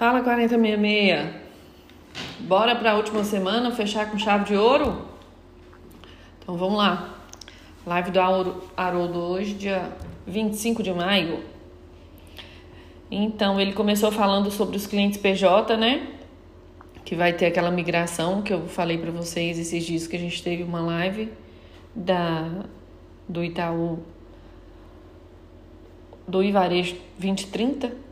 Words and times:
Fala 0.00 0.22
4066. 0.22 1.28
Bora 2.48 2.74
para 2.74 2.92
a 2.92 2.96
última 2.96 3.22
semana 3.22 3.70
fechar 3.70 4.10
com 4.10 4.16
chave 4.16 4.46
de 4.46 4.56
ouro? 4.56 5.04
Então 6.38 6.56
vamos 6.56 6.78
lá. 6.78 7.18
Live 7.86 8.10
do 8.10 8.18
Haroldo 8.18 9.18
hoje, 9.18 9.52
dia 9.52 9.92
25 10.26 10.82
de 10.82 10.90
maio. 10.90 11.44
Então 13.10 13.60
ele 13.60 13.74
começou 13.74 14.10
falando 14.10 14.50
sobre 14.50 14.74
os 14.74 14.86
clientes 14.86 15.20
PJ, 15.20 15.76
né? 15.76 16.08
Que 17.04 17.14
vai 17.14 17.34
ter 17.34 17.44
aquela 17.44 17.70
migração 17.70 18.40
que 18.40 18.54
eu 18.54 18.66
falei 18.68 18.96
para 18.96 19.10
vocês 19.10 19.58
esses 19.58 19.84
dias 19.84 20.06
que 20.06 20.16
a 20.16 20.18
gente 20.18 20.42
teve 20.42 20.62
uma 20.62 20.80
live 20.80 21.30
da 21.94 22.64
do 23.28 23.44
Itaú 23.44 23.98
do 26.26 26.42
Ivarejo 26.42 26.96
2030 27.18 28.08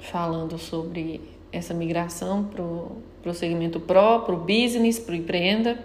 falando 0.00 0.58
sobre 0.58 1.20
essa 1.52 1.74
migração 1.74 2.44
para 2.44 2.62
o 2.62 3.34
segmento 3.34 3.80
Pro, 3.80 4.20
para 4.20 4.34
o 4.34 4.38
business, 4.38 4.98
para 4.98 5.12
o 5.12 5.16
empreenda. 5.16 5.78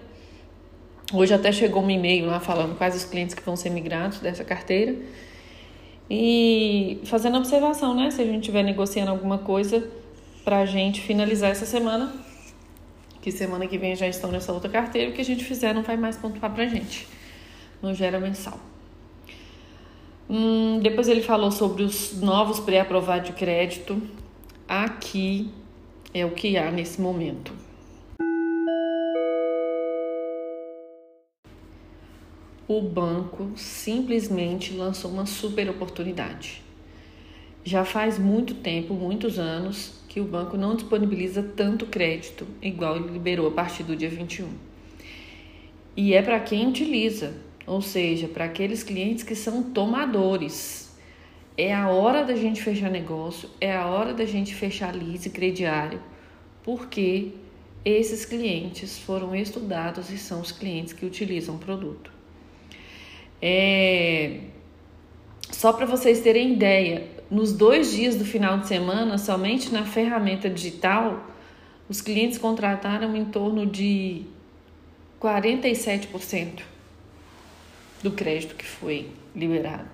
Hoje 1.13 1.33
até 1.33 1.51
chegou 1.51 1.83
um 1.83 1.89
e-mail 1.89 2.25
lá 2.25 2.39
falando 2.39 2.77
quais 2.77 2.95
os 2.95 3.05
clientes 3.05 3.35
que 3.35 3.43
vão 3.43 3.55
ser 3.55 3.69
migrados 3.69 4.19
dessa 4.19 4.43
carteira. 4.43 4.95
E 6.09 6.99
fazendo 7.05 7.37
observação, 7.37 7.95
né? 7.95 8.11
Se 8.11 8.21
a 8.21 8.25
gente 8.25 8.41
estiver 8.41 8.63
negociando 8.63 9.11
alguma 9.11 9.39
coisa 9.39 9.87
para 10.43 10.59
a 10.59 10.65
gente 10.65 11.01
finalizar 11.01 11.51
essa 11.51 11.65
semana, 11.65 12.13
que 13.21 13.31
semana 13.31 13.65
que 13.65 13.77
vem 13.77 13.95
já 13.95 14.07
estão 14.07 14.31
nessa 14.31 14.53
outra 14.53 14.69
carteira, 14.69 15.09
o 15.09 15.13
que 15.13 15.21
a 15.21 15.25
gente 15.25 15.43
fizer 15.43 15.73
não 15.73 15.81
vai 15.81 15.97
mais 15.97 16.15
pontuar 16.15 16.53
para 16.53 16.63
a 16.63 16.67
gente. 16.67 17.07
Não 17.81 17.93
gera 17.93 18.19
mensal. 18.19 18.59
Hum, 20.29 20.79
depois 20.79 21.07
ele 21.07 21.21
falou 21.21 21.51
sobre 21.51 21.83
os 21.83 22.19
novos 22.19 22.59
pré-aprovados 22.59 23.29
de 23.29 23.35
crédito. 23.35 24.01
Aqui 24.67 25.49
é 26.13 26.25
o 26.25 26.31
que 26.31 26.57
há 26.57 26.71
nesse 26.71 26.99
momento. 26.99 27.53
O 32.67 32.81
banco 32.81 33.51
simplesmente 33.55 34.73
lançou 34.73 35.11
uma 35.11 35.27
super 35.27 35.69
oportunidade. 35.69 36.63
Já 37.63 37.85
faz 37.85 38.17
muito 38.17 38.55
tempo, 38.55 38.95
muitos 38.95 39.37
anos, 39.37 40.01
que 40.09 40.19
o 40.19 40.23
banco 40.23 40.57
não 40.57 40.75
disponibiliza 40.75 41.43
tanto 41.43 41.85
crédito, 41.85 42.47
igual 42.61 42.95
ele 42.95 43.09
liberou 43.09 43.47
a 43.47 43.51
partir 43.51 43.83
do 43.83 43.95
dia 43.95 44.09
21. 44.09 44.47
E 45.95 46.13
é 46.13 46.21
para 46.21 46.39
quem 46.39 46.67
utiliza, 46.67 47.33
ou 47.65 47.81
seja, 47.81 48.27
para 48.27 48.45
aqueles 48.45 48.83
clientes 48.83 49.23
que 49.23 49.35
são 49.35 49.63
tomadores. 49.63 50.93
É 51.57 51.73
a 51.73 51.89
hora 51.89 52.23
da 52.23 52.35
gente 52.35 52.61
fechar 52.61 52.91
negócio, 52.91 53.49
é 53.61 53.75
a 53.75 53.87
hora 53.87 54.13
da 54.13 54.25
gente 54.25 54.53
fechar 54.53 54.93
lease 54.93 55.29
crediário, 55.29 56.01
porque 56.63 57.31
esses 57.83 58.25
clientes 58.25 58.99
foram 58.99 59.33
estudados 59.35 60.09
e 60.09 60.17
são 60.17 60.41
os 60.41 60.51
clientes 60.51 60.91
que 60.91 61.05
utilizam 61.05 61.55
o 61.55 61.57
produto. 61.57 62.11
É... 63.41 64.41
Só 65.49 65.71
para 65.71 65.85
vocês 65.85 66.19
terem 66.19 66.53
ideia, 66.53 67.07
nos 67.31 67.53
dois 67.53 67.93
dias 67.93 68.15
do 68.15 68.25
final 68.25 68.57
de 68.57 68.67
semana, 68.67 69.17
somente 69.17 69.71
na 69.71 69.85
ferramenta 69.85 70.49
digital, 70.49 71.25
os 71.87 72.01
clientes 72.01 72.37
contrataram 72.37 73.15
em 73.15 73.25
torno 73.25 73.65
de 73.65 74.23
47% 75.21 76.74
do 78.05 78.11
crédito 78.11 78.55
que 78.55 78.65
foi 78.65 79.09
liberado. 79.35 79.89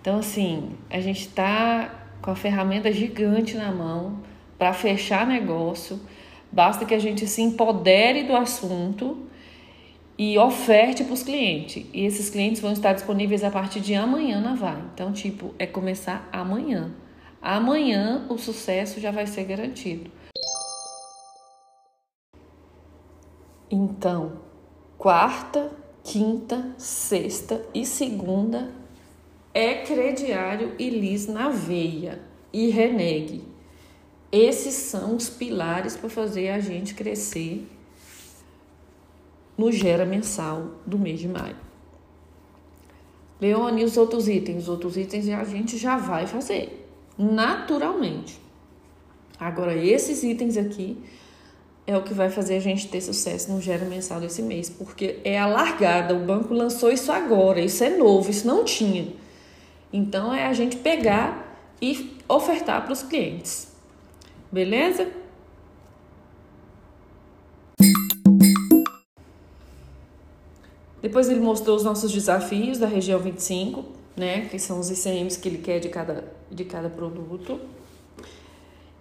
Então, 0.00 0.18
assim, 0.18 0.70
a 0.88 0.98
gente 0.98 1.20
está 1.20 2.06
com 2.22 2.30
a 2.30 2.34
ferramenta 2.34 2.90
gigante 2.90 3.54
na 3.54 3.70
mão 3.70 4.22
para 4.58 4.72
fechar 4.72 5.26
negócio. 5.26 6.00
Basta 6.50 6.86
que 6.86 6.94
a 6.94 6.98
gente 6.98 7.26
se 7.26 7.42
empodere 7.42 8.24
do 8.24 8.34
assunto 8.34 9.26
e 10.16 10.38
oferte 10.38 11.04
para 11.04 11.12
os 11.12 11.22
clientes. 11.22 11.86
E 11.92 12.06
esses 12.06 12.30
clientes 12.30 12.62
vão 12.62 12.72
estar 12.72 12.94
disponíveis 12.94 13.44
a 13.44 13.50
partir 13.50 13.80
de 13.80 13.94
amanhã 13.94 14.40
na 14.40 14.54
Vai. 14.54 14.82
Então, 14.94 15.12
tipo, 15.12 15.54
é 15.58 15.66
começar 15.66 16.26
amanhã. 16.32 16.90
Amanhã 17.42 18.26
o 18.30 18.38
sucesso 18.38 18.98
já 19.00 19.10
vai 19.10 19.26
ser 19.26 19.44
garantido. 19.44 20.10
Então, 23.70 24.40
quarta 24.96 25.70
quinta, 26.08 26.74
sexta 26.78 27.62
e 27.74 27.84
segunda 27.84 28.70
é 29.52 29.82
crediário 29.82 30.74
e 30.78 30.88
lis 30.88 31.26
na 31.26 31.50
veia 31.50 32.18
e 32.50 32.70
renegue. 32.70 33.44
Esses 34.32 34.72
são 34.72 35.16
os 35.16 35.28
pilares 35.28 35.98
para 35.98 36.08
fazer 36.08 36.48
a 36.48 36.60
gente 36.60 36.94
crescer 36.94 37.68
no 39.56 39.70
gera 39.70 40.06
mensal 40.06 40.76
do 40.86 40.98
mês 40.98 41.20
de 41.20 41.28
maio. 41.28 41.56
Leone, 43.38 43.84
os 43.84 43.98
outros 43.98 44.28
itens? 44.28 44.62
Os 44.62 44.68
outros 44.70 44.96
itens 44.96 45.28
a 45.28 45.44
gente 45.44 45.76
já 45.76 45.98
vai 45.98 46.26
fazer, 46.26 46.88
naturalmente. 47.18 48.40
Agora, 49.38 49.76
esses 49.76 50.22
itens 50.22 50.56
aqui 50.56 50.96
é 51.88 51.96
o 51.96 52.02
que 52.02 52.12
vai 52.12 52.28
fazer 52.28 52.56
a 52.56 52.60
gente 52.60 52.86
ter 52.86 53.00
sucesso 53.00 53.50
no 53.50 53.62
gero 53.62 53.86
mensal 53.86 54.20
desse 54.20 54.42
mês, 54.42 54.68
porque 54.68 55.20
é 55.24 55.38
a 55.38 55.46
largada. 55.46 56.14
O 56.14 56.18
banco 56.18 56.52
lançou 56.52 56.92
isso 56.92 57.10
agora, 57.10 57.62
isso 57.62 57.82
é 57.82 57.88
novo, 57.88 58.30
isso 58.30 58.46
não 58.46 58.62
tinha. 58.62 59.08
Então 59.90 60.34
é 60.34 60.44
a 60.44 60.52
gente 60.52 60.76
pegar 60.76 61.58
e 61.80 62.14
ofertar 62.28 62.84
para 62.84 62.92
os 62.92 63.02
clientes. 63.02 63.72
Beleza? 64.52 65.08
Depois 71.00 71.30
ele 71.30 71.40
mostrou 71.40 71.74
os 71.74 71.84
nossos 71.84 72.12
desafios 72.12 72.76
da 72.76 72.86
região 72.86 73.18
25, 73.18 73.86
né, 74.14 74.46
que 74.50 74.58
são 74.58 74.78
os 74.78 74.90
ICMs 74.90 75.38
que 75.38 75.48
ele 75.48 75.58
quer 75.58 75.78
de 75.78 75.88
cada, 75.88 76.30
de 76.50 76.66
cada 76.66 76.90
produto. 76.90 77.58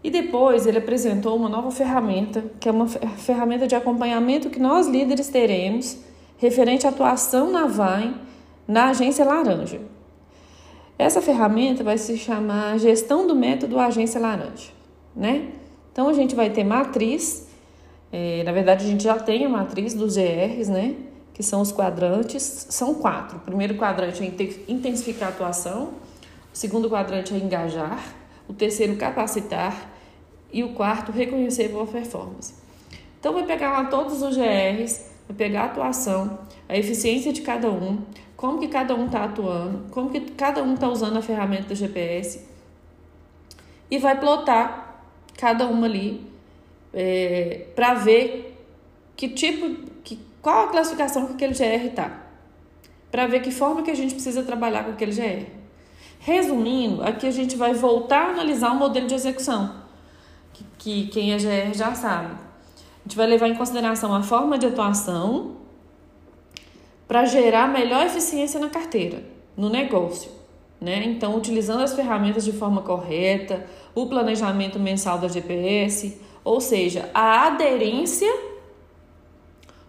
E 0.08 0.10
depois 0.10 0.66
ele 0.66 0.78
apresentou 0.78 1.36
uma 1.36 1.50
nova 1.50 1.70
ferramenta, 1.70 2.42
que 2.62 2.70
é 2.70 2.72
uma 2.72 2.88
ferramenta 2.88 3.68
de 3.68 3.76
acompanhamento 3.76 4.50
que 4.50 4.58
nós 4.58 4.88
líderes 4.88 5.28
teremos 5.28 5.98
referente 6.38 6.88
à 6.88 6.92
atuação 6.92 7.52
na 7.52 7.68
VAI 7.68 8.16
na 8.66 8.88
agência 8.88 9.26
Laranja. 9.26 9.82
Essa 10.98 11.22
ferramenta 11.22 11.84
vai 11.84 11.98
se 11.98 12.18
chamar 12.18 12.80
Gestão 12.80 13.28
do 13.28 13.36
Método 13.36 13.78
Agência 13.78 14.18
Laranja, 14.18 14.70
né? 15.14 15.50
Então 15.92 16.08
a 16.08 16.14
gente 16.14 16.34
vai 16.34 16.50
ter 16.52 16.64
matriz, 16.64 17.46
é, 18.10 18.44
na 18.46 18.54
verdade 18.54 18.86
a 18.86 18.88
gente 18.88 19.04
já 19.04 19.20
tem 19.20 19.44
a 19.44 19.50
matriz 19.50 19.94
dos 19.94 20.16
GRs, 20.16 20.70
né? 20.70 20.96
Que 21.34 21.44
são 21.44 21.60
os 21.60 21.74
quadrantes, 21.74 22.68
são 22.70 22.96
quatro. 22.96 23.40
O 23.40 23.42
primeiro 23.42 23.76
quadrante 23.76 24.24
é 24.24 24.72
intensificar 24.72 25.28
a 25.28 25.32
atuação, 25.34 25.90
o 26.54 26.58
segundo 26.58 26.90
quadrante 26.90 27.34
é 27.34 27.38
engajar, 27.38 28.02
o 28.48 28.54
terceiro 28.54 28.96
capacitar 28.96 29.97
e 30.52 30.64
o 30.64 30.74
quarto, 30.74 31.12
reconhecer 31.12 31.70
boa 31.70 31.86
performance. 31.86 32.54
Então, 33.20 33.34
vai 33.34 33.46
pegar 33.46 33.72
lá 33.72 33.86
todos 33.86 34.22
os 34.22 34.38
GRs, 34.38 35.12
vai 35.28 35.38
pegar 35.38 35.64
a 35.64 35.66
atuação, 35.66 36.40
a 36.70 36.78
eficiência 36.78 37.34
de 37.34 37.42
cada 37.42 37.70
um, 37.70 38.02
como 38.36 38.60
que 38.60 38.68
cada 38.68 38.96
um 38.96 39.08
está 39.08 39.26
atuando, 39.26 39.90
como 39.92 40.10
que 40.10 40.22
cada 40.32 40.64
um 40.64 40.76
está 40.76 40.88
usando 40.88 41.18
a 41.18 41.22
ferramenta 41.22 41.70
do 41.70 41.76
GPS 41.76 42.46
e 43.90 43.98
vai 43.98 44.20
plotar 44.20 45.02
cada 45.38 45.66
uma 45.66 45.88
ali 45.88 46.26
é, 46.94 47.66
para 47.76 47.96
ver 47.96 48.64
que 49.16 49.30
tipo, 49.30 49.90
que, 50.04 50.20
qual 50.42 50.66
a 50.66 50.68
classificação 50.68 51.26
que 51.26 51.34
aquele 51.34 51.54
GR 51.54 51.88
está, 51.88 52.26
para 53.12 53.26
ver 53.26 53.42
que 53.42 53.50
forma 53.50 53.82
que 53.82 53.90
a 53.90 53.96
gente 53.96 54.14
precisa 54.14 54.44
trabalhar 54.44 54.84
com 54.84 54.92
aquele 54.92 55.12
GR. 55.12 55.46
Resumindo, 56.20 57.04
aqui 57.04 57.26
a 57.26 57.32
gente 57.32 57.56
vai 57.56 57.74
voltar 57.74 58.28
a 58.28 58.30
analisar 58.32 58.72
o 58.72 58.76
modelo 58.76 59.08
de 59.08 59.16
execução 59.16 59.87
que 60.78 61.08
quem 61.08 61.34
é 61.34 61.38
GR 61.38 61.74
já 61.74 61.94
sabe. 61.94 62.34
A 62.34 63.04
gente 63.04 63.16
vai 63.16 63.28
levar 63.28 63.48
em 63.48 63.56
consideração 63.56 64.14
a 64.14 64.22
forma 64.22 64.58
de 64.58 64.66
atuação 64.66 65.58
para 67.08 67.26
gerar 67.26 67.68
melhor 67.68 68.06
eficiência 68.06 68.60
na 68.60 68.70
carteira, 68.70 69.24
no 69.56 69.70
negócio. 69.70 70.32
Né? 70.80 71.04
Então, 71.06 71.36
utilizando 71.36 71.82
as 71.82 71.94
ferramentas 71.94 72.44
de 72.44 72.52
forma 72.52 72.82
correta, 72.82 73.66
o 73.96 74.08
planejamento 74.08 74.80
mensal 74.80 75.18
da 75.18 75.28
GPS, 75.28 76.22
ou 76.44 76.62
seja, 76.62 77.10
a 77.14 77.48
aderência 77.48 78.32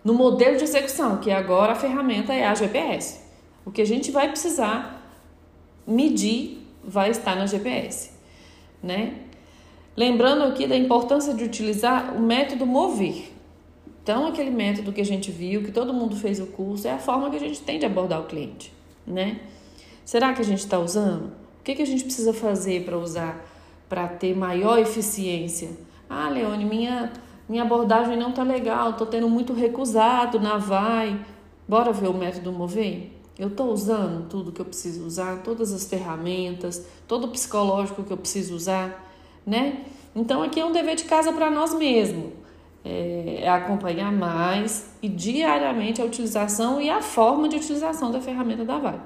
no 0.03 0.15
modelo 0.15 0.57
de 0.57 0.65
execução, 0.65 1.19
que 1.19 1.31
agora 1.31 1.73
a 1.73 1.77
ferramenta 1.77 2.33
é 2.33 2.47
a 2.47 2.55
GPS. 2.55 3.21
O 3.67 3.71
que 3.71 3.83
a 3.83 3.87
gente 3.87 4.11
vai 4.11 4.29
precisar 4.29 5.13
medir 5.87 6.67
vai 6.83 7.11
estar 7.11 7.35
na 7.35 7.47
GPS, 7.47 8.13
né? 8.83 9.15
Lembrando 9.99 10.45
aqui 10.45 10.65
da 10.65 10.77
importância 10.77 11.35
de 11.35 11.43
utilizar 11.43 12.17
o 12.17 12.21
método 12.21 12.65
mover. 12.65 13.33
Então, 14.01 14.29
aquele 14.29 14.51
método 14.51 14.93
que 14.93 15.01
a 15.01 15.05
gente 15.05 15.29
viu, 15.33 15.65
que 15.65 15.73
todo 15.73 15.93
mundo 15.93 16.15
fez 16.15 16.39
o 16.39 16.47
curso, 16.47 16.87
é 16.87 16.93
a 16.93 16.99
forma 16.99 17.29
que 17.31 17.35
a 17.35 17.41
gente 17.41 17.61
tem 17.63 17.81
de 17.81 17.85
abordar 17.85 18.21
o 18.21 18.27
cliente, 18.27 18.73
né? 19.05 19.41
Será 20.05 20.33
que 20.33 20.41
a 20.41 20.45
gente 20.45 20.61
está 20.61 20.79
usando? 20.79 21.33
O 21.59 21.65
que, 21.65 21.75
que 21.75 21.83
a 21.83 21.85
gente 21.85 22.05
precisa 22.05 22.33
fazer 22.33 22.85
para 22.85 22.97
usar 22.97 23.45
para 23.89 24.07
ter 24.07 24.37
maior 24.37 24.79
eficiência. 24.79 25.71
Ah, 26.09 26.29
Leone, 26.29 26.65
minha, 26.65 27.13
minha 27.49 27.65
abordagem 27.65 28.17
não 28.17 28.31
tá 28.31 28.45
legal, 28.45 28.93
tô 28.93 29.05
tendo 29.05 29.29
muito 29.29 29.53
recusado 29.53 30.39
na 30.39 30.59
vai. 30.59 31.19
Bora 31.67 31.93
ver 31.93 32.07
o 32.07 32.15
método 32.15 32.53
Mover? 32.53 33.11
Eu 33.37 33.49
estou 33.49 33.73
usando 33.73 34.29
tudo 34.29 34.53
que 34.53 34.61
eu 34.61 34.65
preciso 34.65 35.05
usar, 35.05 35.43
todas 35.43 35.73
as 35.73 35.85
ferramentas, 35.89 36.87
todo 37.09 37.25
o 37.25 37.29
psicológico 37.29 38.05
que 38.05 38.13
eu 38.13 38.17
preciso 38.17 38.55
usar, 38.55 39.08
né? 39.49 39.85
Então 40.15 40.43
aqui 40.43 40.61
é 40.61 40.65
um 40.65 40.73
dever 40.73 40.95
de 40.95 41.05
casa 41.05 41.33
para 41.33 41.51
nós 41.51 41.75
mesmos. 41.75 42.33
É, 42.85 43.41
é 43.43 43.49
acompanhar 43.49 44.13
mais 44.13 44.95
e 45.03 45.09
diariamente 45.09 46.01
a 46.01 46.05
utilização 46.05 46.81
e 46.81 46.89
a 46.89 47.03
forma 47.03 47.49
de 47.49 47.57
utilização 47.57 48.13
da 48.13 48.21
ferramenta 48.21 48.65
da 48.65 48.79
Vai. 48.79 49.01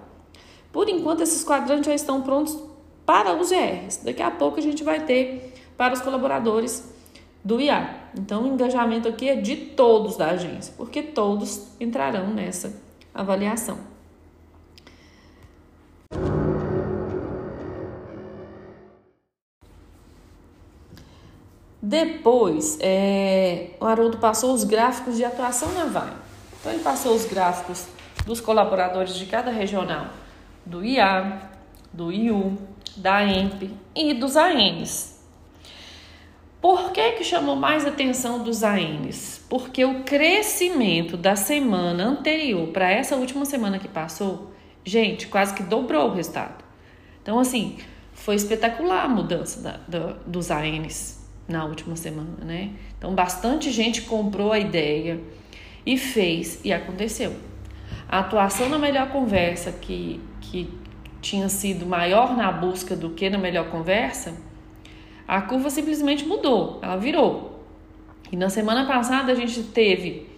Por 0.72 0.88
enquanto, 0.88 1.22
esses 1.22 1.44
quadrantes 1.44 1.86
já 1.86 1.94
estão 1.94 2.22
prontos 2.22 2.58
para 3.04 3.34
os 3.34 3.50
GRs. 3.50 4.04
Daqui 4.04 4.22
a 4.22 4.30
pouco 4.30 4.58
a 4.58 4.62
gente 4.62 4.82
vai 4.82 5.04
ter 5.04 5.54
para 5.76 5.94
os 5.94 6.00
colaboradores 6.00 6.92
do 7.44 7.60
IA. 7.60 7.94
Então, 8.18 8.44
o 8.44 8.46
engajamento 8.46 9.08
aqui 9.08 9.28
é 9.28 9.36
de 9.36 9.56
todos 9.56 10.16
da 10.16 10.30
agência, 10.30 10.72
porque 10.76 11.02
todos 11.02 11.66
entrarão 11.80 12.28
nessa 12.28 12.80
avaliação. 13.14 13.78
Depois, 21.84 22.78
é, 22.80 23.70
o 23.80 23.84
Haroldo 23.84 24.18
passou 24.18 24.54
os 24.54 24.62
gráficos 24.62 25.16
de 25.16 25.24
atuação 25.24 25.72
na 25.72 25.86
Vai. 25.86 26.12
Então, 26.60 26.72
ele 26.72 26.80
passou 26.80 27.12
os 27.12 27.24
gráficos 27.24 27.88
dos 28.24 28.40
colaboradores 28.40 29.16
de 29.16 29.26
cada 29.26 29.50
regional, 29.50 30.06
do 30.64 30.84
IA, 30.84 31.50
do 31.92 32.12
IU, 32.12 32.56
da 32.96 33.24
EMP 33.24 33.68
e 33.96 34.14
dos 34.14 34.36
ANs. 34.36 35.20
Por 36.60 36.92
que, 36.92 37.14
que 37.14 37.24
chamou 37.24 37.56
mais 37.56 37.84
atenção 37.84 38.44
dos 38.44 38.62
ANs? 38.62 39.44
Porque 39.48 39.84
o 39.84 40.04
crescimento 40.04 41.16
da 41.16 41.34
semana 41.34 42.04
anterior 42.04 42.68
para 42.68 42.88
essa 42.92 43.16
última 43.16 43.44
semana 43.44 43.80
que 43.80 43.88
passou, 43.88 44.52
gente, 44.84 45.26
quase 45.26 45.52
que 45.52 45.64
dobrou 45.64 46.10
o 46.10 46.14
resultado. 46.14 46.62
Então, 47.20 47.40
assim, 47.40 47.76
foi 48.12 48.36
espetacular 48.36 49.04
a 49.04 49.08
mudança 49.08 49.60
da, 49.60 49.80
da, 49.88 50.12
dos 50.24 50.48
ANs 50.52 51.21
na 51.48 51.64
última 51.64 51.96
semana, 51.96 52.44
né? 52.44 52.70
Então, 52.96 53.12
bastante 53.14 53.70
gente 53.70 54.02
comprou 54.02 54.52
a 54.52 54.58
ideia 54.58 55.20
e 55.84 55.98
fez, 55.98 56.60
e 56.64 56.72
aconteceu. 56.72 57.34
A 58.08 58.20
atuação 58.20 58.68
na 58.68 58.78
melhor 58.78 59.10
conversa, 59.10 59.72
que, 59.72 60.20
que 60.40 60.72
tinha 61.20 61.48
sido 61.48 61.84
maior 61.86 62.36
na 62.36 62.52
busca 62.52 62.94
do 62.94 63.10
que 63.10 63.28
na 63.30 63.38
melhor 63.38 63.70
conversa, 63.70 64.34
a 65.26 65.40
curva 65.40 65.70
simplesmente 65.70 66.26
mudou, 66.26 66.78
ela 66.82 66.96
virou. 66.96 67.64
E 68.30 68.36
na 68.36 68.50
semana 68.50 68.86
passada 68.86 69.32
a 69.32 69.34
gente 69.34 69.62
teve 69.62 70.28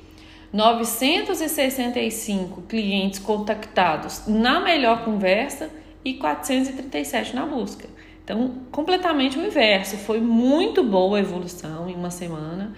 965 0.52 2.62
clientes 2.62 3.18
contactados 3.18 4.28
na 4.28 4.60
melhor 4.60 5.04
conversa 5.04 5.68
e 6.04 6.14
437 6.14 7.34
na 7.34 7.44
busca. 7.46 7.88
Então, 8.24 8.54
completamente 8.72 9.38
o 9.38 9.46
inverso. 9.46 9.98
Foi 9.98 10.18
muito 10.18 10.82
boa 10.82 11.18
a 11.18 11.20
evolução 11.20 11.88
em 11.88 11.94
uma 11.94 12.10
semana. 12.10 12.72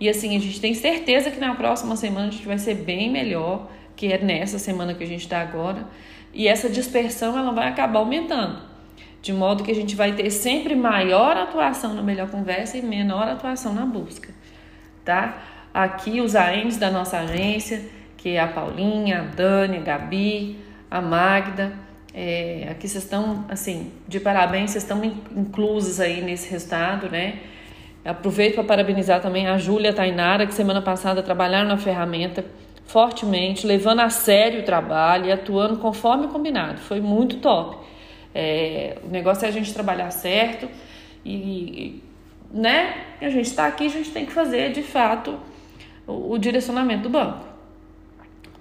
E 0.00 0.08
assim, 0.08 0.36
a 0.36 0.40
gente 0.40 0.60
tem 0.60 0.74
certeza 0.74 1.30
que 1.30 1.40
na 1.40 1.54
próxima 1.54 1.96
semana 1.96 2.28
a 2.28 2.30
gente 2.30 2.46
vai 2.46 2.58
ser 2.58 2.74
bem 2.74 3.10
melhor, 3.10 3.70
que 3.96 4.12
é 4.12 4.18
nessa 4.18 4.58
semana 4.58 4.94
que 4.94 5.02
a 5.02 5.06
gente 5.06 5.22
está 5.22 5.40
agora. 5.40 5.86
E 6.34 6.46
essa 6.46 6.68
dispersão 6.68 7.38
ela 7.38 7.52
vai 7.52 7.68
acabar 7.68 8.00
aumentando, 8.00 8.60
de 9.22 9.32
modo 9.32 9.64
que 9.64 9.70
a 9.70 9.74
gente 9.74 9.96
vai 9.96 10.12
ter 10.12 10.30
sempre 10.30 10.74
maior 10.74 11.36
atuação 11.36 11.94
na 11.94 12.02
melhor 12.02 12.28
conversa 12.28 12.76
e 12.76 12.82
menor 12.82 13.26
atuação 13.28 13.72
na 13.72 13.86
busca, 13.86 14.28
tá? 15.04 15.42
Aqui 15.72 16.20
os 16.20 16.34
AMs 16.34 16.76
da 16.76 16.90
nossa 16.90 17.18
agência, 17.18 17.84
que 18.16 18.30
é 18.30 18.40
a 18.40 18.48
Paulinha, 18.48 19.20
a 19.20 19.24
Dani, 19.24 19.78
a 19.78 19.80
Gabi, 19.80 20.58
a 20.90 21.00
Magda, 21.00 21.72
é, 22.14 22.68
aqui 22.70 22.88
vocês 22.88 23.04
estão, 23.04 23.44
assim, 23.48 23.92
de 24.06 24.18
parabéns, 24.18 24.70
vocês 24.70 24.84
estão 24.84 25.04
inclusos 25.04 26.00
aí 26.00 26.20
nesse 26.22 26.50
resultado, 26.50 27.08
né? 27.10 27.40
Aproveito 28.04 28.54
para 28.54 28.64
parabenizar 28.64 29.20
também 29.20 29.46
a 29.46 29.58
Júlia 29.58 29.92
Tainara, 29.92 30.46
que 30.46 30.54
semana 30.54 30.80
passada 30.80 31.22
trabalharam 31.22 31.68
na 31.68 31.76
ferramenta 31.76 32.44
fortemente, 32.86 33.66
levando 33.66 34.00
a 34.00 34.08
sério 34.08 34.60
o 34.60 34.62
trabalho 34.64 35.26
e 35.26 35.32
atuando 35.32 35.76
conforme 35.76 36.26
combinado. 36.28 36.78
Foi 36.78 37.00
muito 37.00 37.36
top. 37.36 37.76
É, 38.34 38.96
o 39.04 39.08
negócio 39.08 39.44
é 39.44 39.48
a 39.48 39.52
gente 39.52 39.72
trabalhar 39.74 40.10
certo 40.10 40.68
e, 41.24 42.02
né? 42.50 42.94
A 43.20 43.28
gente 43.28 43.46
está 43.46 43.66
aqui, 43.66 43.86
a 43.86 43.90
gente 43.90 44.10
tem 44.10 44.24
que 44.24 44.32
fazer 44.32 44.72
de 44.72 44.82
fato 44.82 45.38
o, 46.06 46.32
o, 46.32 46.38
direcionamento 46.38 47.02
do 47.02 47.10
banco. 47.10 47.44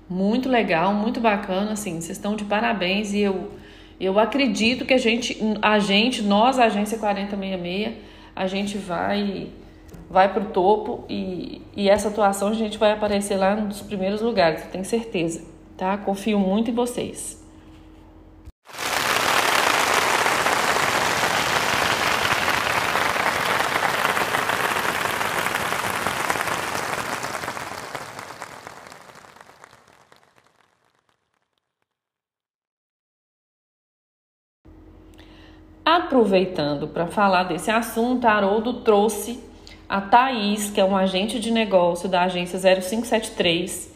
Muito 0.10 0.48
legal, 0.48 0.94
muito 0.94 1.20
bacana, 1.20 1.74
assim, 1.74 2.00
vocês 2.00 2.18
estão 2.18 2.36
de 2.36 2.46
parabéns 2.46 3.14
e 3.14 3.20
eu, 3.20 3.52
eu 4.00 4.18
acredito 4.18 4.86
que 4.86 4.94
a 4.94 4.98
gente, 4.98 5.38
a 5.62 5.80
gente, 5.80 6.22
nós, 6.22 6.58
a 6.60 6.66
agência 6.66 6.98
4066, 6.98 7.96
a 8.36 8.48
gente 8.48 8.78
vai 8.78 9.50
vai 10.10 10.32
para 10.32 10.42
o 10.42 10.46
topo 10.46 11.04
e, 11.10 11.62
e 11.76 11.90
essa 11.90 12.08
atuação 12.08 12.48
a 12.48 12.54
gente 12.54 12.78
vai 12.78 12.94
aparecer 12.94 13.36
lá 13.36 13.56
nos 13.56 13.82
primeiros 13.82 14.22
lugares, 14.22 14.64
eu 14.64 14.72
tenho 14.72 14.86
certeza, 14.86 15.44
tá? 15.76 15.98
Confio 15.98 16.40
muito 16.40 16.72
em 16.72 16.74
vocês. 16.74 17.46
Aproveitando 36.18 36.88
para 36.88 37.06
falar 37.06 37.44
desse 37.44 37.70
assunto, 37.70 38.26
Haroldo 38.26 38.82
trouxe 38.82 39.40
a 39.88 40.02
Thaís, 40.02 40.72
que 40.72 40.82
é 40.82 40.84
um 40.84 40.98
agente 40.98 41.40
de 41.40 41.52
negócio 41.52 42.10
da 42.10 42.24
agência 42.24 42.58
0573. 42.58 43.96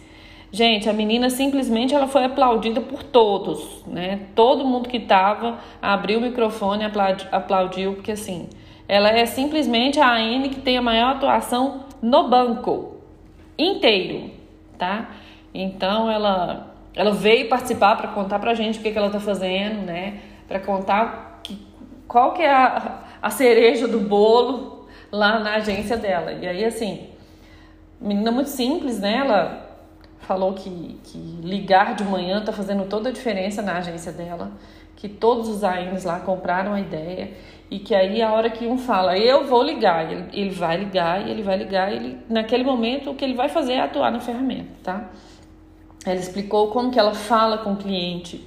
Gente, 0.51 0.87
a 0.87 0.93
menina 0.93 1.31
simplesmente 1.31 1.95
ela 1.95 2.07
foi 2.07 2.25
aplaudida 2.25 2.79
por 2.79 3.01
todos, 3.01 3.83
né? 3.87 4.27
Todo 4.35 4.63
mundo 4.63 4.87
que 4.87 4.99
tava 4.99 5.57
abriu 5.81 6.19
o 6.19 6.21
microfone 6.21 6.83
aplaudiu, 7.31 7.93
porque 7.93 8.11
assim, 8.11 8.47
ela 8.87 9.09
é 9.09 9.25
simplesmente 9.25 9.99
a 9.99 10.13
AN 10.13 10.47
que 10.49 10.61
tem 10.61 10.77
a 10.77 10.81
maior 10.81 11.15
atuação 11.15 11.85
no 12.03 12.29
banco 12.29 12.97
inteiro, 13.57 14.29
tá? 14.77 15.09
Então 15.51 16.09
ela 16.09 16.71
ela 16.93 17.13
veio 17.13 17.49
participar 17.49 17.95
para 17.95 18.09
contar 18.09 18.37
pra 18.37 18.53
gente 18.53 18.77
o 18.77 18.81
que, 18.83 18.91
que 18.91 18.97
ela 18.97 19.09
tá 19.09 19.19
fazendo, 19.19 19.81
né? 19.81 20.19
Para 20.47 20.59
contar 20.59 21.30
qual 22.11 22.33
que 22.33 22.41
é 22.41 22.51
a, 22.51 23.03
a 23.21 23.29
cereja 23.29 23.87
do 23.87 24.01
bolo 24.01 24.85
lá 25.09 25.39
na 25.39 25.55
agência 25.55 25.95
dela. 25.95 26.33
E 26.33 26.45
aí, 26.45 26.65
assim, 26.65 27.07
menina 28.01 28.29
muito 28.33 28.49
simples, 28.49 28.99
né? 28.99 29.19
Ela 29.19 29.77
falou 30.19 30.51
que, 30.51 30.99
que 31.05 31.17
ligar 31.41 31.95
de 31.95 32.03
manhã 32.03 32.43
tá 32.43 32.51
fazendo 32.51 32.83
toda 32.89 33.07
a 33.07 33.11
diferença 33.13 33.61
na 33.61 33.77
agência 33.77 34.11
dela, 34.11 34.51
que 34.97 35.07
todos 35.07 35.47
os 35.47 35.63
AINs 35.63 36.03
lá 36.03 36.19
compraram 36.19 36.73
a 36.73 36.81
ideia 36.81 37.31
e 37.69 37.79
que 37.79 37.95
aí 37.95 38.21
a 38.21 38.33
hora 38.33 38.49
que 38.49 38.67
um 38.67 38.77
fala, 38.77 39.17
eu 39.17 39.47
vou 39.47 39.63
ligar, 39.63 40.11
ele, 40.11 40.25
ele 40.33 40.49
vai 40.49 40.75
ligar 40.75 41.25
e 41.25 41.31
ele 41.31 41.41
vai 41.41 41.55
ligar, 41.55 41.93
e 41.93 41.95
ele, 41.95 42.17
naquele 42.27 42.65
momento 42.65 43.09
o 43.09 43.15
que 43.15 43.23
ele 43.23 43.35
vai 43.35 43.47
fazer 43.47 43.73
é 43.73 43.79
atuar 43.79 44.11
na 44.11 44.19
ferramenta, 44.19 44.69
tá? 44.83 45.09
Ela 46.05 46.19
explicou 46.19 46.71
como 46.71 46.91
que 46.91 46.99
ela 46.99 47.13
fala 47.13 47.59
com 47.59 47.71
o 47.71 47.77
cliente, 47.77 48.45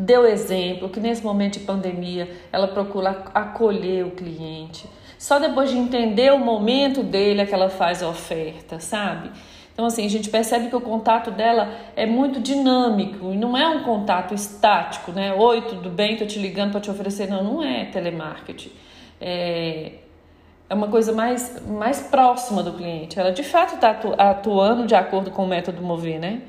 deu 0.00 0.26
exemplo 0.26 0.88
que 0.88 0.98
nesse 0.98 1.22
momento 1.22 1.58
de 1.58 1.66
pandemia 1.66 2.28
ela 2.50 2.66
procura 2.66 3.22
acolher 3.34 4.06
o 4.06 4.12
cliente, 4.12 4.88
só 5.18 5.38
depois 5.38 5.70
de 5.70 5.76
entender 5.76 6.32
o 6.32 6.38
momento 6.38 7.02
dele 7.02 7.42
é 7.42 7.46
que 7.46 7.52
ela 7.52 7.68
faz 7.68 8.02
a 8.02 8.08
oferta, 8.08 8.80
sabe? 8.80 9.30
Então, 9.72 9.84
assim, 9.84 10.04
a 10.04 10.08
gente 10.08 10.30
percebe 10.30 10.68
que 10.68 10.76
o 10.76 10.80
contato 10.80 11.30
dela 11.30 11.70
é 11.94 12.06
muito 12.06 12.40
dinâmico 12.40 13.30
e 13.32 13.36
não 13.36 13.56
é 13.56 13.68
um 13.68 13.82
contato 13.82 14.34
estático, 14.34 15.12
né? 15.12 15.34
Oi, 15.34 15.62
tudo 15.62 15.90
bem? 15.90 16.16
Tô 16.16 16.24
te 16.24 16.38
ligando 16.38 16.72
para 16.72 16.80
te 16.80 16.90
oferecer. 16.90 17.28
Não, 17.28 17.44
não 17.44 17.62
é 17.62 17.84
telemarketing. 17.86 18.72
É, 19.20 19.92
é 20.68 20.74
uma 20.74 20.88
coisa 20.88 21.12
mais, 21.12 21.62
mais 21.66 22.00
próxima 22.00 22.62
do 22.62 22.72
cliente. 22.72 23.18
Ela 23.18 23.32
de 23.32 23.42
fato 23.42 23.74
está 23.74 23.90
atuando 24.18 24.86
de 24.86 24.94
acordo 24.94 25.30
com 25.30 25.44
o 25.44 25.46
método 25.46 25.80
Mover, 25.82 26.18
né? 26.18 26.42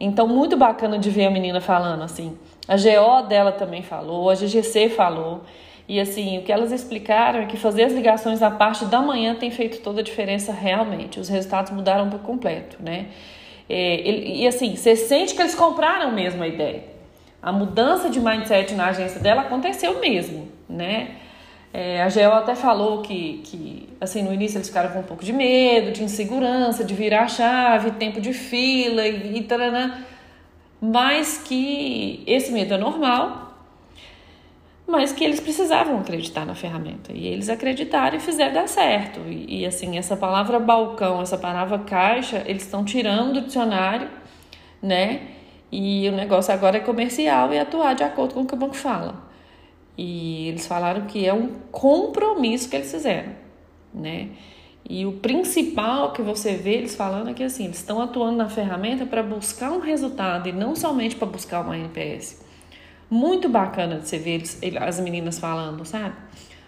Então, 0.00 0.26
muito 0.26 0.56
bacana 0.56 0.98
de 0.98 1.10
ver 1.10 1.26
a 1.26 1.30
menina 1.30 1.60
falando 1.60 2.02
assim. 2.02 2.36
A 2.68 2.76
GO 2.76 3.28
dela 3.28 3.52
também 3.52 3.82
falou, 3.82 4.30
a 4.30 4.34
GGC 4.34 4.88
falou. 4.90 5.42
E 5.88 6.00
assim, 6.00 6.38
o 6.38 6.42
que 6.42 6.52
elas 6.52 6.70
explicaram 6.72 7.40
é 7.40 7.46
que 7.46 7.56
fazer 7.56 7.84
as 7.84 7.92
ligações 7.92 8.40
na 8.40 8.50
parte 8.50 8.84
da 8.84 9.00
manhã 9.00 9.34
tem 9.34 9.50
feito 9.50 9.80
toda 9.80 10.00
a 10.00 10.04
diferença 10.04 10.52
realmente. 10.52 11.18
Os 11.18 11.28
resultados 11.28 11.72
mudaram 11.72 12.08
por 12.08 12.20
completo, 12.20 12.76
né? 12.80 13.06
É, 13.68 14.00
e 14.02 14.46
assim, 14.46 14.76
você 14.76 14.94
sente 14.94 15.34
que 15.34 15.42
eles 15.42 15.54
compraram 15.54 16.12
mesmo 16.12 16.42
a 16.42 16.48
ideia. 16.48 16.84
A 17.42 17.50
mudança 17.50 18.08
de 18.08 18.20
mindset 18.20 18.74
na 18.74 18.88
agência 18.88 19.20
dela 19.20 19.42
aconteceu 19.42 19.98
mesmo, 19.98 20.48
né? 20.68 21.16
É, 21.74 22.02
a 22.02 22.08
GEO 22.10 22.32
até 22.32 22.54
falou 22.54 23.00
que, 23.00 23.40
que, 23.44 23.88
assim, 23.98 24.22
no 24.22 24.32
início 24.32 24.58
eles 24.58 24.68
ficaram 24.68 24.90
com 24.90 25.00
um 25.00 25.04
pouco 25.04 25.24
de 25.24 25.32
medo, 25.32 25.90
de 25.90 26.04
insegurança, 26.04 26.84
de 26.84 26.94
virar 26.94 27.22
a 27.22 27.28
chave, 27.28 27.92
tempo 27.92 28.20
de 28.20 28.34
fila 28.34 29.06
e, 29.06 29.38
e 29.38 29.42
taranã, 29.42 29.94
mas 30.84 31.38
que 31.38 32.24
esse 32.26 32.50
medo 32.50 32.74
é 32.74 32.76
normal, 32.76 33.56
mas 34.84 35.12
que 35.12 35.22
eles 35.22 35.38
precisavam 35.38 36.00
acreditar 36.00 36.44
na 36.44 36.56
ferramenta. 36.56 37.12
E 37.12 37.28
eles 37.28 37.48
acreditaram 37.48 38.16
e 38.16 38.20
fizeram 38.20 38.52
dar 38.52 38.66
certo. 38.66 39.20
E, 39.28 39.60
e 39.60 39.66
assim, 39.66 39.96
essa 39.96 40.16
palavra 40.16 40.58
balcão, 40.58 41.22
essa 41.22 41.38
palavra 41.38 41.78
caixa, 41.78 42.42
eles 42.46 42.64
estão 42.64 42.84
tirando 42.84 43.34
do 43.34 43.40
dicionário, 43.42 44.10
né? 44.82 45.28
E 45.70 46.08
o 46.08 46.12
negócio 46.12 46.52
agora 46.52 46.78
é 46.78 46.80
comercial 46.80 47.54
e 47.54 47.60
atuar 47.60 47.94
de 47.94 48.02
acordo 48.02 48.34
com 48.34 48.40
o 48.40 48.46
que 48.46 48.54
o 48.54 48.56
banco 48.56 48.74
fala. 48.74 49.22
E 49.96 50.48
eles 50.48 50.66
falaram 50.66 51.06
que 51.06 51.24
é 51.24 51.32
um 51.32 51.48
compromisso 51.70 52.68
que 52.68 52.74
eles 52.74 52.90
fizeram, 52.90 53.32
né? 53.94 54.30
E 54.88 55.06
o 55.06 55.12
principal 55.12 56.12
que 56.12 56.22
você 56.22 56.54
vê 56.54 56.74
eles 56.74 56.94
falando 56.94 57.30
é 57.30 57.34
que 57.34 57.42
assim, 57.42 57.64
eles 57.64 57.78
estão 57.78 58.00
atuando 58.02 58.36
na 58.36 58.48
ferramenta 58.48 59.06
para 59.06 59.22
buscar 59.22 59.70
um 59.70 59.80
resultado 59.80 60.48
e 60.48 60.52
não 60.52 60.74
somente 60.74 61.16
para 61.16 61.26
buscar 61.26 61.60
uma 61.60 61.76
NPS. 61.76 62.44
Muito 63.08 63.48
bacana 63.48 63.98
de 63.98 64.08
você 64.08 64.18
ver 64.18 64.34
eles, 64.34 64.60
as 64.80 64.98
meninas 64.98 65.38
falando, 65.38 65.84
sabe? 65.84 66.14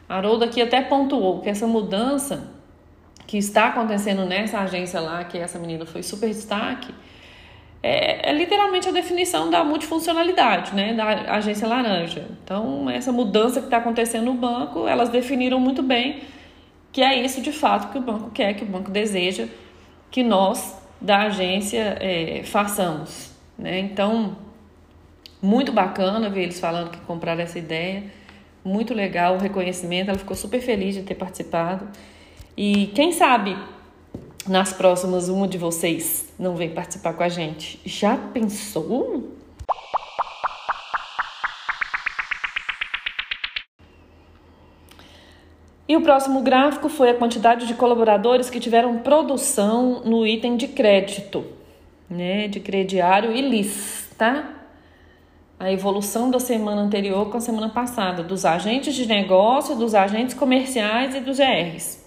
Haroldo 0.08 0.44
aqui 0.44 0.60
até 0.60 0.82
pontuou 0.82 1.40
que 1.40 1.48
essa 1.48 1.66
mudança 1.66 2.52
que 3.26 3.38
está 3.38 3.68
acontecendo 3.68 4.24
nessa 4.24 4.60
agência 4.60 5.00
lá, 5.00 5.24
que 5.24 5.38
essa 5.38 5.58
menina 5.58 5.86
foi 5.86 6.02
super 6.02 6.28
destaque, 6.28 6.92
é, 7.82 8.30
é, 8.30 8.32
literalmente 8.32 8.88
a 8.88 8.92
definição 8.92 9.50
da 9.50 9.62
multifuncionalidade, 9.62 10.74
né, 10.74 10.94
da 10.94 11.34
agência 11.34 11.68
laranja. 11.68 12.26
Então, 12.42 12.88
essa 12.88 13.12
mudança 13.12 13.60
que 13.60 13.66
está 13.66 13.76
acontecendo 13.76 14.24
no 14.24 14.34
banco, 14.34 14.88
elas 14.88 15.10
definiram 15.10 15.60
muito 15.60 15.82
bem 15.82 16.22
que 16.94 17.02
é 17.02 17.20
isso 17.20 17.42
de 17.42 17.50
fato 17.50 17.90
que 17.90 17.98
o 17.98 18.00
banco 18.00 18.30
quer, 18.30 18.54
que 18.54 18.62
o 18.62 18.66
banco 18.66 18.88
deseja 18.88 19.48
que 20.12 20.22
nós 20.22 20.78
da 21.00 21.22
agência 21.22 21.98
é, 22.00 22.44
façamos. 22.44 23.32
Né? 23.58 23.80
Então, 23.80 24.36
muito 25.42 25.72
bacana 25.72 26.30
ver 26.30 26.44
eles 26.44 26.60
falando 26.60 26.92
que 26.92 26.98
compraram 27.00 27.42
essa 27.42 27.58
ideia, 27.58 28.04
muito 28.64 28.94
legal 28.94 29.34
o 29.34 29.38
reconhecimento, 29.38 30.10
ela 30.10 30.18
ficou 30.18 30.36
super 30.36 30.60
feliz 30.60 30.94
de 30.94 31.02
ter 31.02 31.16
participado. 31.16 31.88
E 32.56 32.86
quem 32.94 33.10
sabe 33.10 33.58
nas 34.46 34.72
próximas 34.72 35.28
uma 35.28 35.48
de 35.48 35.58
vocês 35.58 36.32
não 36.38 36.54
vem 36.54 36.70
participar 36.70 37.14
com 37.14 37.24
a 37.24 37.28
gente. 37.28 37.80
Já 37.84 38.16
pensou? 38.16 39.36
E 45.86 45.96
o 45.96 46.00
próximo 46.00 46.40
gráfico 46.40 46.88
foi 46.88 47.10
a 47.10 47.14
quantidade 47.14 47.66
de 47.66 47.74
colaboradores 47.74 48.48
que 48.48 48.58
tiveram 48.58 48.98
produção 48.98 50.00
no 50.04 50.26
item 50.26 50.56
de 50.56 50.68
crédito, 50.68 51.44
né, 52.08 52.48
de 52.48 52.58
crediário 52.58 53.32
e 53.32 53.40
LIS, 53.42 54.08
tá? 54.16 54.50
A 55.60 55.70
evolução 55.70 56.30
da 56.30 56.40
semana 56.40 56.80
anterior 56.80 57.30
com 57.30 57.36
a 57.36 57.40
semana 57.40 57.68
passada, 57.68 58.22
dos 58.22 58.46
agentes 58.46 58.94
de 58.94 59.06
negócio, 59.06 59.76
dos 59.76 59.94
agentes 59.94 60.34
comerciais 60.34 61.14
e 61.14 61.20
dos 61.20 61.38
GRs. 61.38 62.02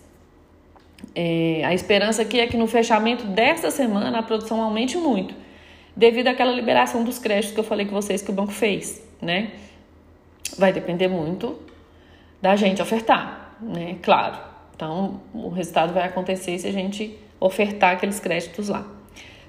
É, 1.13 1.61
a 1.63 1.73
esperança 1.73 2.23
aqui 2.23 2.39
é 2.39 2.47
que 2.47 2.57
no 2.57 2.67
fechamento 2.67 3.25
desta 3.25 3.69
semana 3.69 4.19
a 4.19 4.23
produção 4.23 4.61
aumente 4.61 4.97
muito, 4.97 5.35
devido 5.95 6.27
àquela 6.27 6.51
liberação 6.51 7.03
dos 7.03 7.19
créditos 7.19 7.53
que 7.53 7.59
eu 7.59 7.63
falei 7.63 7.85
com 7.85 7.93
vocês 7.93 8.23
que 8.23 8.31
o 8.31 8.33
banco 8.33 8.51
fez, 8.51 9.03
né? 9.21 9.51
Vai 10.57 10.73
depender 10.73 11.07
muito 11.07 11.59
da 12.41 12.55
gente 12.55 12.81
ofertar, 12.81 13.46
né? 13.61 13.97
Claro. 14.01 14.37
Então, 14.75 15.21
o 15.33 15.49
resultado 15.49 15.93
vai 15.93 16.03
acontecer 16.03 16.57
se 16.59 16.67
a 16.67 16.71
gente 16.71 17.17
ofertar 17.39 17.93
aqueles 17.93 18.19
créditos 18.19 18.69
lá. 18.69 18.85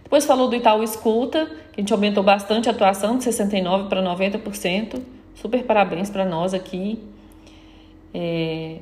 Depois 0.03 0.25
falou 0.25 0.49
do 0.49 0.57
Itaú 0.57 0.83
Escuta, 0.83 1.47
que 1.73 1.79
a 1.79 1.81
gente 1.81 1.93
aumentou 1.93 2.23
bastante 2.23 2.69
a 2.69 2.73
atuação 2.73 3.19
de 3.19 3.25
69% 3.25 3.89
para 3.89 4.03
90%. 4.03 5.03
Super 5.35 5.63
parabéns 5.65 6.09
para 6.09 6.25
nós 6.25 6.55
aqui. 6.55 6.99
É, 8.15 8.79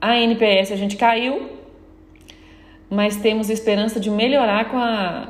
a 0.00 0.18
NPS 0.18 0.72
a 0.72 0.76
gente 0.76 0.96
caiu, 0.96 1.50
mas 2.90 3.16
temos 3.16 3.48
esperança 3.48 3.98
de 3.98 4.10
melhorar 4.10 4.70
com 4.70 4.76
a, 4.76 5.28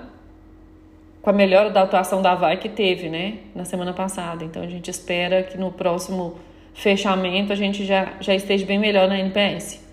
com 1.22 1.30
a 1.30 1.32
melhora 1.32 1.70
da 1.70 1.82
atuação 1.82 2.20
da 2.20 2.34
VAI 2.34 2.56
que 2.56 2.68
teve, 2.68 3.08
né, 3.08 3.38
na 3.54 3.64
semana 3.64 3.92
passada. 3.92 4.44
Então 4.44 4.62
a 4.62 4.66
gente 4.66 4.90
espera 4.90 5.44
que 5.44 5.56
no 5.56 5.70
próximo 5.70 6.38
fechamento 6.74 7.52
a 7.52 7.56
gente 7.56 7.84
já, 7.84 8.14
já 8.20 8.34
esteja 8.34 8.64
bem 8.66 8.78
melhor 8.78 9.08
na 9.08 9.18
NPS. 9.18 9.84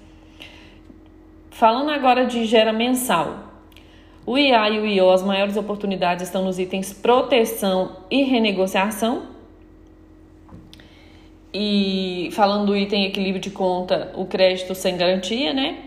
Falando 1.52 1.90
agora 1.90 2.26
de 2.26 2.46
gera 2.46 2.72
mensal. 2.72 3.48
O 4.26 4.38
IA 4.38 4.70
e 4.70 4.80
o 4.80 4.86
IO, 4.86 5.10
as 5.10 5.24
maiores 5.24 5.56
oportunidades 5.56 6.26
estão 6.26 6.44
nos 6.44 6.60
itens 6.60 6.94
proteção 6.94 7.98
e 8.12 8.24
renegociação. 8.24 9.24
E 11.54 12.30
falando 12.34 12.68
do 12.68 12.78
item 12.78 13.06
equilíbrio 13.06 13.42
de 13.42 13.50
conta, 13.50 14.12
o 14.16 14.26
crédito 14.26 14.76
sem 14.76 14.98
garantia, 14.98 15.54
né? 15.54 15.78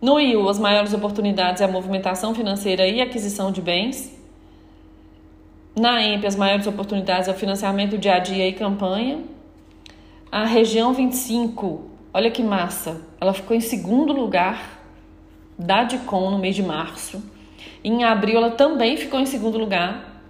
No 0.00 0.18
IU, 0.18 0.48
as 0.48 0.58
maiores 0.58 0.94
oportunidades 0.94 1.60
é 1.60 1.66
a 1.66 1.68
movimentação 1.68 2.34
financeira 2.34 2.86
e 2.86 3.02
aquisição 3.02 3.52
de 3.52 3.60
bens. 3.60 4.18
Na 5.76 6.02
EMP, 6.02 6.26
as 6.26 6.36
maiores 6.36 6.66
oportunidades 6.66 7.28
é 7.28 7.32
o 7.32 7.34
financiamento 7.34 7.98
dia 7.98 8.14
a 8.14 8.18
dia 8.18 8.48
e 8.48 8.52
campanha. 8.52 9.18
A 10.32 10.44
região 10.44 10.92
25, 10.92 11.90
olha 12.14 12.30
que 12.30 12.40
massa, 12.40 13.00
ela 13.20 13.34
ficou 13.34 13.56
em 13.56 13.60
segundo 13.60 14.12
lugar 14.12 14.80
da 15.58 15.82
DICOM 15.82 16.30
no 16.30 16.38
mês 16.38 16.54
de 16.54 16.62
março. 16.62 17.20
Em 17.82 18.04
abril, 18.04 18.36
ela 18.36 18.52
também 18.52 18.96
ficou 18.96 19.18
em 19.18 19.26
segundo 19.26 19.58
lugar. 19.58 20.22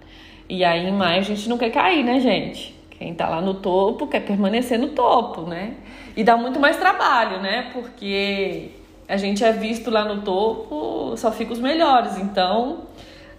E 0.49 0.63
aí, 0.63 0.87
em 0.87 0.91
maio, 0.91 1.19
a 1.19 1.23
gente 1.23 1.47
não 1.47 1.55
quer 1.55 1.69
cair, 1.69 2.03
né, 2.03 2.19
gente? 2.19 2.75
Quem 2.89 3.13
tá 3.13 3.29
lá 3.29 3.41
no 3.41 3.53
topo 3.53 4.07
quer 4.07 4.21
permanecer 4.21 4.79
no 4.79 4.89
topo, 4.89 5.43
né? 5.43 5.75
E 6.17 6.23
dá 6.23 6.35
muito 6.35 6.59
mais 6.59 6.77
trabalho, 6.77 7.39
né? 7.39 7.69
Porque 7.71 8.71
a 9.07 9.17
gente 9.17 9.43
é 9.43 9.51
visto 9.51 9.91
lá 9.91 10.03
no 10.03 10.23
topo, 10.23 11.15
só 11.15 11.31
fica 11.31 11.53
os 11.53 11.59
melhores. 11.59 12.17
Então, 12.17 12.87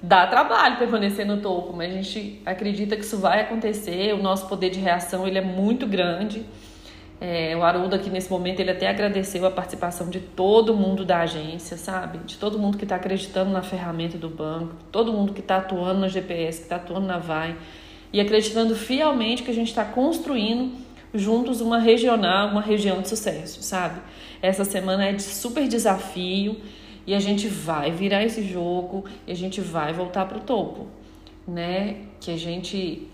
dá 0.03 0.27
trabalho 0.27 0.79
permanecer 0.79 1.25
no 1.25 1.37
topo, 1.39 1.73
mas 1.73 1.93
a 1.93 1.95
gente 1.95 2.43
acredita 2.45 2.97
que 2.97 3.05
isso 3.05 3.19
vai 3.19 3.41
acontecer. 3.41 4.13
O 4.15 4.23
nosso 4.23 4.49
poder 4.49 4.71
de 4.71 4.81
reação 4.81 5.27
ele 5.27 5.39
é 5.39 5.43
muito 5.43 5.87
grande. 5.87 6.45
É, 7.21 7.57
o 7.57 7.63
Haroldo 7.63 7.95
aqui 7.95 8.11
nesse 8.11 8.29
momento 8.29 8.59
ele 8.59 8.73
até 8.73 8.89
agradeceu 8.89 9.47
a 9.47 9.51
participação 9.51 10.11
de 10.11 10.19
todo 10.19 10.75
mundo 10.75 11.05
da 11.05 11.21
agência, 11.21 11.77
sabe? 11.77 12.19
De 12.19 12.37
todo 12.37 12.59
mundo 12.59 12.77
que 12.77 12.85
está 12.85 12.97
acreditando 12.97 13.53
na 13.53 13.63
ferramenta 13.63 14.19
do 14.19 14.29
banco, 14.29 14.75
todo 14.91 15.13
mundo 15.13 15.33
que 15.33 15.39
está 15.39 15.59
atuando 15.59 16.01
no 16.01 16.09
GPS, 16.09 16.59
que 16.59 16.65
está 16.65 16.77
atuando 16.77 17.07
na 17.07 17.19
Vai 17.19 17.57
e 18.13 18.21
acreditando 18.21 18.75
fielmente 18.75 19.45
que 19.45 19.53
a 19.53 19.55
gente 19.55 19.69
está 19.69 19.85
construindo 19.85 20.77
juntos 21.15 21.61
uma 21.61 21.79
regional, 21.79 22.49
uma 22.49 22.61
região 22.61 23.01
de 23.01 23.09
sucesso, 23.09 23.63
sabe? 23.63 24.01
Essa 24.41 24.65
semana 24.65 25.05
é 25.05 25.13
de 25.13 25.23
super 25.23 25.69
desafio 25.69 26.57
e 27.07 27.15
a 27.15 27.21
gente 27.21 27.49
vai 27.49 27.91
virar 27.91 28.23
esse 28.23 28.43
jogo 28.43 29.05
e 29.27 29.33
a 29.33 29.37
gente 29.37 29.61
vai 29.61 29.93
voltar 29.93 30.27
para 30.27 30.39
o 30.39 30.41
topo, 30.41 30.87
né? 31.47 31.97
Que 32.21 32.31
a 32.31 32.37
gente 32.37 33.09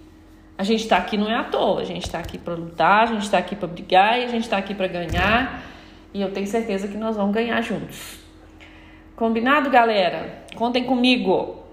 a 0.57 0.65
gente 0.65 0.83
está 0.83 0.97
aqui 0.97 1.17
não 1.17 1.31
é 1.31 1.37
à 1.37 1.45
toa, 1.45 1.81
a 1.81 1.85
gente 1.85 2.05
está 2.05 2.19
aqui 2.19 2.37
para 2.37 2.55
lutar, 2.55 3.05
a 3.05 3.07
gente 3.07 3.23
está 3.23 3.39
aqui 3.39 3.55
para 3.55 3.69
brigar 3.69 4.19
e 4.19 4.25
a 4.25 4.29
gente 4.29 4.43
está 4.43 4.57
aqui 4.57 4.75
para 4.75 4.89
ganhar 4.89 5.63
e 6.13 6.21
eu 6.21 6.33
tenho 6.33 6.47
certeza 6.47 6.89
que 6.89 6.97
nós 6.97 7.17
vamos 7.17 7.35
ganhar 7.35 7.61
juntos. 7.61 8.19
Combinado, 9.15 9.71
galera? 9.71 10.45
Contem 10.57 10.85
comigo. 10.85 11.68